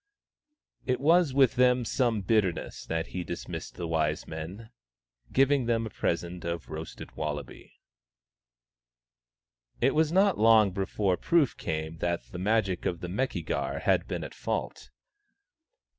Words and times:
It 0.87 0.99
was 0.99 1.31
with 1.31 1.61
some 1.87 2.21
bitterness 2.21 2.87
that 2.87 3.07
he 3.09 3.23
dismissed 3.23 3.75
the 3.75 3.87
wise 3.87 4.25
men, 4.27 4.71
giving 5.31 5.67
them 5.67 5.85
a 5.85 5.91
present 5.91 6.43
of 6.43 6.69
roasted 6.69 7.11
wallaby. 7.15 7.79
THE 9.79 9.85
STONE 9.85 9.85
AXE 9.85 9.91
OF 9.91 9.91
BURKAMUKK 9.91 9.91
21 9.91 9.91
It 9.91 9.95
was 9.97 10.11
not 10.11 10.43
long 10.43 10.71
before 10.71 11.17
proof 11.17 11.55
came 11.55 11.97
that 11.97 12.23
the 12.31 12.39
Magic 12.39 12.87
of 12.87 13.01
the 13.01 13.09
Meki 13.09 13.45
gar 13.45 13.77
had 13.77 14.07
been 14.07 14.23
at 14.23 14.33
fault. 14.33 14.89